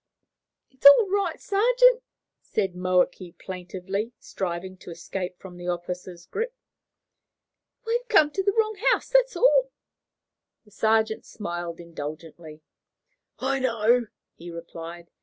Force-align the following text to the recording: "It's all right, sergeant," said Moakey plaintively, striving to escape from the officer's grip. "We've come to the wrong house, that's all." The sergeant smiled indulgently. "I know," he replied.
"It's 0.71 0.83
all 0.83 1.07
right, 1.11 1.39
sergeant," 1.39 2.01
said 2.41 2.73
Moakey 2.73 3.37
plaintively, 3.37 4.13
striving 4.17 4.75
to 4.77 4.89
escape 4.89 5.37
from 5.37 5.57
the 5.57 5.67
officer's 5.67 6.25
grip. 6.25 6.55
"We've 7.85 8.07
come 8.07 8.31
to 8.31 8.41
the 8.41 8.51
wrong 8.53 8.77
house, 8.91 9.09
that's 9.09 9.35
all." 9.35 9.69
The 10.65 10.71
sergeant 10.71 11.23
smiled 11.27 11.79
indulgently. 11.79 12.63
"I 13.37 13.59
know," 13.59 14.07
he 14.33 14.49
replied. 14.49 15.11